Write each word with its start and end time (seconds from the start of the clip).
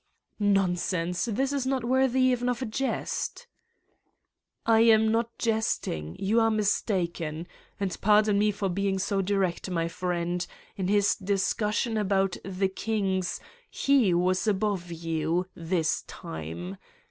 ''Nonsense! 0.59 1.25
This 1.25 1.53
is 1.53 1.67
not 1.67 1.83
worthy 1.83 2.21
even 2.21 2.49
of 2.49 2.63
a 2.63 2.65
jest." 2.65 3.45
"I 4.65 4.79
am 4.79 5.11
not 5.11 5.37
jesting. 5.37 6.15
You 6.17 6.39
are 6.39 6.49
mistaken. 6.49 7.47
And 7.79 7.95
pardon 8.01 8.39
me 8.39 8.49
for 8.49 8.67
being 8.67 8.97
so 8.97 9.21
direct, 9.21 9.69
my 9.69 9.87
friend: 9.87 10.43
in 10.75 10.87
his 10.87 11.13
discussion 11.15 11.97
about 11.97 12.35
kings 12.75 13.39
he 13.69 14.11
was 14.11 14.47
above 14.47 14.91
you, 14.91 15.45
this 15.53 16.01
time. 16.07 16.77